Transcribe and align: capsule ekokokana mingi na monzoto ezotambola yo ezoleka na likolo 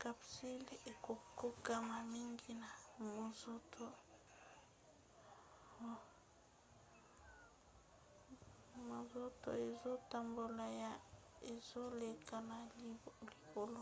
capsule 0.00 0.74
ekokokana 0.90 1.96
mingi 2.12 2.50
na 2.62 2.70
monzoto 8.88 9.50
ezotambola 9.66 10.66
yo 10.80 10.92
ezoleka 11.52 12.36
na 12.48 12.56
likolo 12.80 13.80